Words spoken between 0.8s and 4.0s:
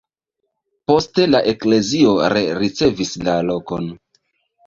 Poste la eklezio rericevis la lokon.